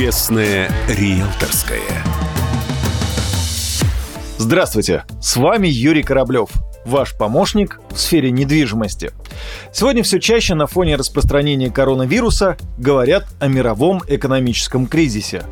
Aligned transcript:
Честное 0.00 0.72
риэлторское. 0.88 2.02
Здравствуйте, 4.38 5.04
с 5.20 5.36
вами 5.36 5.68
Юрий 5.68 6.02
Кораблев, 6.02 6.48
ваш 6.86 7.14
помощник 7.18 7.82
в 7.90 7.98
сфере 7.98 8.30
недвижимости. 8.30 9.12
Сегодня 9.72 10.02
все 10.02 10.20
чаще 10.20 10.54
на 10.54 10.66
фоне 10.66 10.96
распространения 10.96 11.70
коронавируса 11.70 12.56
говорят 12.78 13.26
о 13.38 13.48
мировом 13.48 14.02
экономическом 14.08 14.86
кризисе. 14.86 15.44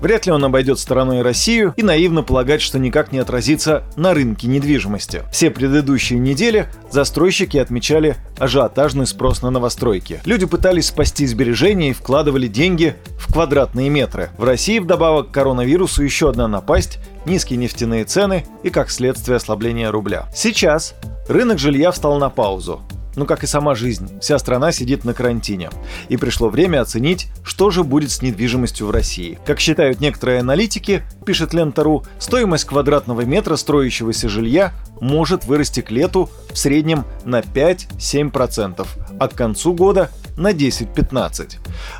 Вряд 0.00 0.26
ли 0.26 0.32
он 0.32 0.44
обойдет 0.44 0.78
стороной 0.78 1.22
Россию 1.22 1.74
и 1.76 1.82
наивно 1.82 2.22
полагать, 2.22 2.62
что 2.62 2.78
никак 2.78 3.12
не 3.12 3.18
отразится 3.18 3.84
на 3.96 4.14
рынке 4.14 4.46
недвижимости. 4.46 5.22
Все 5.30 5.50
предыдущие 5.50 6.18
недели 6.18 6.66
застройщики 6.90 7.58
отмечали 7.58 8.16
ажиотажный 8.38 9.06
спрос 9.06 9.42
на 9.42 9.50
новостройки. 9.50 10.20
Люди 10.24 10.46
пытались 10.46 10.86
спасти 10.86 11.26
сбережения 11.26 11.90
и 11.90 11.94
вкладывали 11.94 12.46
деньги 12.46 12.96
в 13.18 13.32
квадратные 13.32 13.90
метры. 13.90 14.30
В 14.38 14.44
России 14.44 14.78
вдобавок 14.78 15.30
к 15.30 15.34
коронавирусу 15.34 16.02
еще 16.02 16.30
одна 16.30 16.48
напасть 16.48 16.98
низкие 17.26 17.58
нефтяные 17.58 18.04
цены 18.04 18.46
и, 18.62 18.70
как 18.70 18.90
следствие, 18.90 19.36
ослабление 19.36 19.90
рубля. 19.90 20.28
Сейчас 20.34 20.94
рынок 21.28 21.58
жилья 21.58 21.90
встал 21.90 22.18
на 22.18 22.30
паузу 22.30 22.82
ну 23.16 23.24
как 23.24 23.42
и 23.42 23.46
сама 23.46 23.74
жизнь, 23.74 24.20
вся 24.20 24.38
страна 24.38 24.70
сидит 24.70 25.04
на 25.04 25.14
карантине. 25.14 25.70
И 26.08 26.16
пришло 26.16 26.48
время 26.48 26.82
оценить, 26.82 27.28
что 27.42 27.70
же 27.70 27.82
будет 27.82 28.10
с 28.10 28.22
недвижимостью 28.22 28.86
в 28.86 28.90
России. 28.90 29.38
Как 29.44 29.58
считают 29.58 30.00
некоторые 30.00 30.40
аналитики, 30.40 31.02
пишет 31.24 31.52
Лента.ру, 31.54 32.04
стоимость 32.18 32.66
квадратного 32.66 33.22
метра 33.22 33.56
строящегося 33.56 34.28
жилья 34.28 34.72
может 35.00 35.46
вырасти 35.46 35.80
к 35.80 35.90
лету 35.90 36.30
в 36.52 36.58
среднем 36.58 37.04
на 37.24 37.40
5-7%, 37.40 38.86
а 39.18 39.28
к 39.28 39.34
концу 39.34 39.72
года 39.72 40.10
на 40.36 40.52
10-15. 40.52 41.56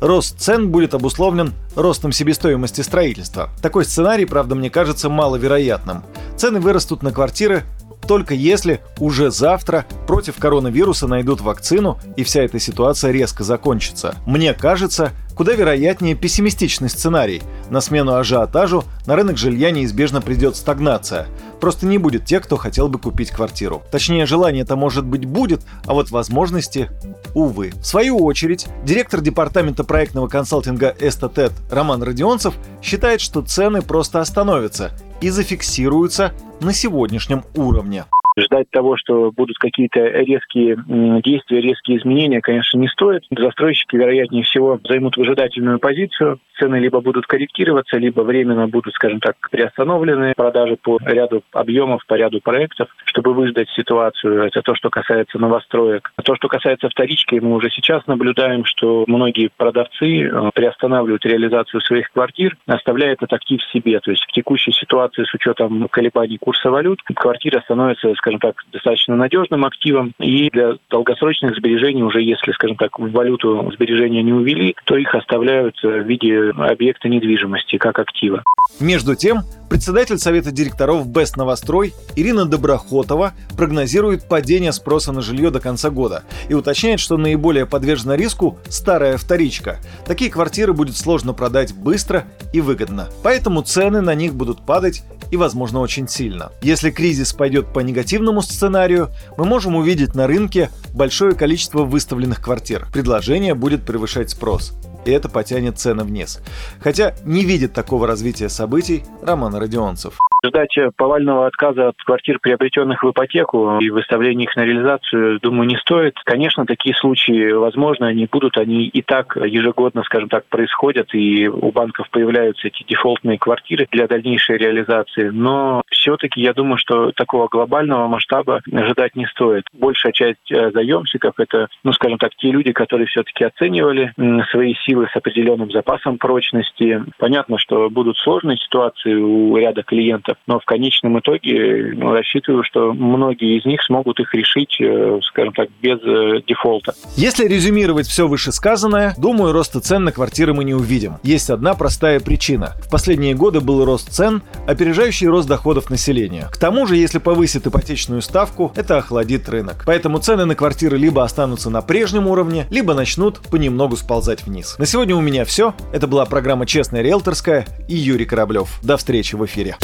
Рост 0.00 0.38
цен 0.38 0.70
будет 0.70 0.94
обусловлен 0.94 1.52
ростом 1.74 2.12
себестоимости 2.12 2.80
строительства. 2.80 3.50
Такой 3.60 3.84
сценарий, 3.84 4.24
правда, 4.24 4.54
мне 4.54 4.70
кажется 4.70 5.08
маловероятным. 5.08 6.04
Цены 6.36 6.60
вырастут 6.60 7.02
на 7.02 7.12
квартиры 7.12 7.64
только 8.10 8.34
если 8.34 8.80
уже 8.98 9.30
завтра 9.30 9.86
против 10.08 10.34
коронавируса 10.34 11.06
найдут 11.06 11.40
вакцину 11.40 12.00
и 12.16 12.24
вся 12.24 12.42
эта 12.42 12.58
ситуация 12.58 13.12
резко 13.12 13.44
закончится. 13.44 14.16
Мне 14.26 14.52
кажется, 14.52 15.12
куда 15.36 15.52
вероятнее 15.52 16.16
пессимистичный 16.16 16.88
сценарий. 16.88 17.40
На 17.70 17.80
смену 17.80 18.16
ажиотажу 18.16 18.82
на 19.06 19.14
рынок 19.14 19.38
жилья 19.38 19.70
неизбежно 19.70 20.20
придет 20.20 20.56
стагнация. 20.56 21.28
Просто 21.60 21.86
не 21.86 21.98
будет 21.98 22.24
тех, 22.24 22.42
кто 22.42 22.56
хотел 22.56 22.88
бы 22.88 22.98
купить 22.98 23.30
квартиру. 23.30 23.80
Точнее, 23.92 24.26
желание 24.26 24.64
это 24.64 24.74
может 24.74 25.04
быть 25.04 25.24
будет, 25.24 25.62
а 25.86 25.94
вот 25.94 26.10
возможности– 26.10 26.90
увы. 27.34 27.72
В 27.80 27.86
свою 27.86 28.18
очередь, 28.24 28.66
директор 28.84 29.20
департамента 29.20 29.84
проектного 29.84 30.26
консалтинга 30.26 30.96
Эстатет 30.98 31.52
Роман 31.70 32.02
Родионцев 32.02 32.54
считает, 32.82 33.20
что 33.20 33.40
цены 33.42 33.82
просто 33.82 34.20
остановятся 34.20 34.90
и 35.20 35.30
зафиксируются 35.30 36.32
на 36.60 36.72
сегодняшнем 36.72 37.44
уровне. 37.54 38.04
Ждать 38.38 38.70
того, 38.70 38.96
что 38.96 39.32
будут 39.32 39.58
какие-то 39.58 40.00
резкие 40.00 40.76
действия, 41.22 41.60
резкие 41.60 41.98
изменения, 41.98 42.40
конечно, 42.40 42.78
не 42.78 42.88
стоит. 42.88 43.24
Застройщики, 43.30 43.96
вероятнее 43.96 44.44
всего, 44.44 44.78
займут 44.84 45.16
выжидательную 45.16 45.78
позицию. 45.78 46.38
Цены 46.58 46.76
либо 46.76 47.00
будут 47.00 47.26
корректироваться, 47.26 47.96
либо 47.96 48.20
временно 48.20 48.68
будут, 48.68 48.94
скажем 48.94 49.20
так, 49.20 49.36
приостановлены 49.50 50.34
продажи 50.36 50.76
по 50.76 50.98
ряду 51.00 51.42
объемов, 51.52 52.04
по 52.06 52.14
ряду 52.14 52.40
проектов, 52.40 52.88
чтобы 53.04 53.34
выждать 53.34 53.68
ситуацию. 53.70 54.44
Это 54.44 54.62
то, 54.62 54.74
что 54.74 54.90
касается 54.90 55.38
новостроек. 55.38 56.12
А 56.16 56.22
то, 56.22 56.34
что 56.36 56.48
касается 56.48 56.88
вторички, 56.88 57.36
мы 57.36 57.56
уже 57.56 57.70
сейчас 57.70 58.06
наблюдаем, 58.06 58.64
что 58.64 59.04
многие 59.06 59.50
продавцы 59.56 60.22
э, 60.22 60.50
приостанавливают 60.54 61.24
реализацию 61.24 61.80
своих 61.80 62.10
квартир, 62.12 62.56
оставляя 62.66 63.12
этот 63.12 63.32
актив 63.32 63.60
себе. 63.72 63.98
То 64.00 64.10
есть 64.10 64.24
в 64.24 64.32
текущей 64.32 64.72
ситуации 64.72 65.24
с 65.24 65.34
учетом 65.34 65.88
колебаний 65.88 66.38
курса 66.38 66.70
валют, 66.70 67.00
квартира 67.02 67.60
становится, 67.62 68.14
скажем 68.20 68.38
так, 68.38 68.54
достаточно 68.72 69.16
надежным 69.16 69.64
активом. 69.64 70.12
И 70.20 70.50
для 70.50 70.74
долгосрочных 70.90 71.56
сбережений 71.56 72.02
уже 72.02 72.22
если, 72.22 72.52
скажем 72.52 72.76
так, 72.76 72.98
в 72.98 73.10
валюту 73.10 73.70
сбережения 73.74 74.22
не 74.22 74.32
увели, 74.32 74.76
то 74.84 74.96
их 74.96 75.14
оставляют 75.14 75.76
в 75.82 76.02
виде 76.02 76.50
объекта 76.50 77.08
недвижимости 77.08 77.78
как 77.78 77.98
актива. 77.98 78.42
Между 78.80 79.14
тем, 79.16 79.38
председатель 79.70 80.18
Совета 80.18 80.50
директоров 80.50 81.06
Бест 81.06 81.36
Новострой 81.36 81.94
Ирина 82.16 82.44
Доброхотова 82.44 83.32
прогнозирует 83.56 84.24
падение 84.24 84.72
спроса 84.72 85.12
на 85.12 85.22
жилье 85.22 85.50
до 85.50 85.60
конца 85.60 85.90
года 85.90 86.24
и 86.48 86.54
уточняет, 86.54 86.98
что 86.98 87.16
наиболее 87.16 87.66
подвержена 87.66 88.16
риску 88.16 88.58
старая 88.68 89.16
вторичка. 89.16 89.78
Такие 90.04 90.30
квартиры 90.30 90.72
будет 90.72 90.96
сложно 90.96 91.32
продать 91.32 91.72
быстро 91.72 92.24
и 92.52 92.60
выгодно. 92.60 93.08
Поэтому 93.22 93.62
цены 93.62 94.00
на 94.00 94.14
них 94.14 94.34
будут 94.34 94.66
падать 94.66 95.04
и, 95.30 95.36
возможно, 95.36 95.78
очень 95.78 96.08
сильно. 96.08 96.50
Если 96.62 96.90
кризис 96.90 97.32
пойдет 97.32 97.72
по 97.72 97.78
негативному 97.78 98.42
сценарию, 98.42 99.10
мы 99.38 99.44
можем 99.44 99.76
увидеть 99.76 100.16
на 100.16 100.26
рынке 100.26 100.70
большое 100.92 101.34
количество 101.34 101.84
выставленных 101.84 102.42
квартир. 102.42 102.88
Предложение 102.92 103.54
будет 103.54 103.86
превышать 103.86 104.30
спрос 104.30 104.72
и 105.04 105.10
это 105.10 105.28
потянет 105.28 105.78
цены 105.78 106.04
вниз. 106.04 106.42
Хотя 106.80 107.14
не 107.24 107.44
видит 107.44 107.72
такого 107.72 108.06
развития 108.06 108.48
событий 108.48 109.02
Роман 109.22 109.54
Родионцев. 109.54 110.18
Ждать 110.44 110.74
повального 110.96 111.46
отказа 111.46 111.88
от 111.88 111.96
квартир, 112.02 112.38
приобретенных 112.40 113.02
в 113.02 113.10
ипотеку 113.10 113.78
и 113.78 113.90
выставления 113.90 114.44
их 114.44 114.56
на 114.56 114.64
реализацию, 114.64 115.38
думаю, 115.40 115.68
не 115.68 115.76
стоит. 115.76 116.14
Конечно, 116.24 116.64
такие 116.64 116.94
случаи, 116.94 117.52
возможно, 117.52 118.06
они 118.06 118.26
будут, 118.30 118.56
они 118.56 118.86
и 118.86 119.02
так 119.02 119.36
ежегодно, 119.36 120.02
скажем 120.02 120.30
так, 120.30 120.46
происходят, 120.46 121.14
и 121.14 121.46
у 121.46 121.70
банков 121.72 122.08
появляются 122.10 122.68
эти 122.68 122.84
дефолтные 122.88 123.38
квартиры 123.38 123.86
для 123.90 124.06
дальнейшей 124.06 124.56
реализации. 124.56 125.28
Но 125.28 125.82
все-таки 125.90 126.40
я 126.40 126.54
думаю, 126.54 126.78
что 126.78 127.12
такого 127.12 127.48
глобального 127.48 128.08
масштаба 128.08 128.62
ожидать 128.72 129.16
не 129.16 129.26
стоит. 129.26 129.64
Большая 129.74 130.12
часть 130.12 130.50
э, 130.50 130.70
заемщиков 130.70 131.34
это, 131.38 131.68
ну, 131.84 131.92
скажем 131.92 132.16
так, 132.18 132.34
те 132.36 132.50
люди, 132.50 132.72
которые 132.72 133.06
все-таки 133.06 133.44
оценивали 133.44 134.12
свои 134.50 134.74
силы 134.86 134.89
с 135.12 135.16
определенным 135.16 135.70
запасом 135.70 136.18
прочности. 136.18 137.02
Понятно, 137.18 137.58
что 137.58 137.90
будут 137.90 138.16
сложные 138.18 138.56
ситуации 138.58 139.14
у 139.14 139.56
ряда 139.56 139.82
клиентов. 139.82 140.36
Но 140.46 140.60
в 140.60 140.64
конечном 140.64 141.18
итоге 141.18 141.92
ну, 141.96 142.12
рассчитываю, 142.12 142.64
что 142.64 142.92
многие 142.92 143.58
из 143.58 143.64
них 143.64 143.82
смогут 143.82 144.20
их 144.20 144.34
решить, 144.34 144.76
э, 144.80 145.18
скажем 145.22 145.52
так, 145.52 145.68
без 145.80 145.98
э, 146.02 146.42
дефолта. 146.46 146.94
Если 147.16 147.46
резюмировать 147.46 148.06
все 148.06 148.26
вышесказанное, 148.26 149.14
думаю, 149.18 149.52
роста 149.52 149.80
цен 149.80 150.04
на 150.04 150.12
квартиры 150.12 150.54
мы 150.54 150.64
не 150.64 150.74
увидим. 150.74 151.14
Есть 151.22 151.50
одна 151.50 151.74
простая 151.74 152.20
причина. 152.20 152.72
В 152.84 152.90
последние 152.90 153.34
годы 153.34 153.60
был 153.60 153.84
рост 153.84 154.10
цен, 154.10 154.42
опережающий 154.66 155.26
рост 155.28 155.48
доходов 155.48 155.90
населения. 155.90 156.48
К 156.52 156.56
тому 156.58 156.86
же, 156.86 156.96
если 156.96 157.18
повысит 157.18 157.66
ипотечную 157.66 158.22
ставку, 158.22 158.72
это 158.76 158.98
охладит 158.98 159.48
рынок. 159.48 159.84
Поэтому 159.86 160.18
цены 160.18 160.44
на 160.44 160.54
квартиры 160.54 160.96
либо 160.96 161.22
останутся 161.22 161.70
на 161.70 161.82
прежнем 161.82 162.26
уровне, 162.26 162.66
либо 162.70 162.94
начнут 162.94 163.40
понемногу 163.50 163.96
сползать 163.96 164.44
вниз. 164.44 164.76
На 164.80 164.86
сегодня 164.86 165.14
у 165.14 165.20
меня 165.20 165.44
все. 165.44 165.74
Это 165.92 166.06
была 166.06 166.24
программа 166.24 166.64
«Честная 166.64 167.02
риэлторская» 167.02 167.66
и 167.86 167.94
Юрий 167.94 168.24
Кораблев. 168.24 168.78
До 168.82 168.96
встречи 168.96 169.34
в 169.34 169.44
эфире. 169.44 169.76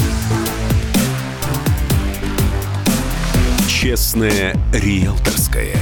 Честное 3.69 4.55
риэлторское. 4.73 5.77